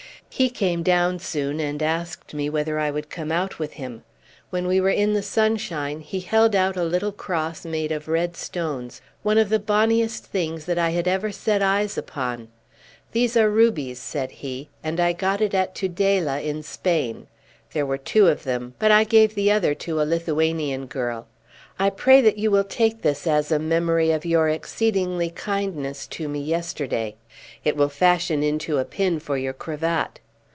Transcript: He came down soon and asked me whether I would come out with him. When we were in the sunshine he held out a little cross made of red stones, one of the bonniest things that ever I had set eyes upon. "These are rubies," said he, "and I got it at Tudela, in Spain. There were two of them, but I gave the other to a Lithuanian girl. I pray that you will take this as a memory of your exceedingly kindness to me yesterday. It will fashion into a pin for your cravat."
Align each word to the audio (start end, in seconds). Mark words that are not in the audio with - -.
He 0.33 0.49
came 0.49 0.81
down 0.81 1.19
soon 1.19 1.59
and 1.59 1.83
asked 1.83 2.33
me 2.33 2.49
whether 2.49 2.79
I 2.79 2.89
would 2.89 3.11
come 3.11 3.31
out 3.31 3.59
with 3.59 3.73
him. 3.73 4.03
When 4.49 4.65
we 4.65 4.81
were 4.81 4.89
in 4.89 5.13
the 5.13 5.21
sunshine 5.21 5.99
he 5.99 6.21
held 6.21 6.55
out 6.55 6.75
a 6.77 6.83
little 6.85 7.11
cross 7.11 7.63
made 7.63 7.91
of 7.91 8.07
red 8.07 8.35
stones, 8.35 9.01
one 9.21 9.37
of 9.37 9.49
the 9.49 9.59
bonniest 9.59 10.25
things 10.25 10.65
that 10.65 10.79
ever 10.79 11.27
I 11.27 11.29
had 11.29 11.35
set 11.35 11.61
eyes 11.61 11.95
upon. 11.95 12.47
"These 13.11 13.37
are 13.37 13.51
rubies," 13.51 13.99
said 13.99 14.31
he, 14.31 14.69
"and 14.83 14.99
I 14.99 15.13
got 15.13 15.41
it 15.41 15.53
at 15.53 15.75
Tudela, 15.75 16.39
in 16.41 16.63
Spain. 16.63 17.27
There 17.73 17.85
were 17.85 17.99
two 17.99 18.27
of 18.27 18.43
them, 18.43 18.73
but 18.79 18.89
I 18.89 19.03
gave 19.03 19.35
the 19.35 19.51
other 19.51 19.75
to 19.75 20.01
a 20.01 20.03
Lithuanian 20.03 20.87
girl. 20.87 21.27
I 21.77 21.89
pray 21.91 22.19
that 22.21 22.37
you 22.39 22.49
will 22.51 22.63
take 22.63 23.01
this 23.03 23.27
as 23.27 23.51
a 23.51 23.59
memory 23.59 24.09
of 24.11 24.25
your 24.25 24.49
exceedingly 24.49 25.29
kindness 25.29 26.05
to 26.07 26.27
me 26.29 26.39
yesterday. 26.39 27.15
It 27.63 27.75
will 27.77 27.89
fashion 27.89 28.41
into 28.43 28.77
a 28.79 28.85
pin 28.85 29.19
for 29.19 29.37
your 29.37 29.53
cravat." 29.53 30.19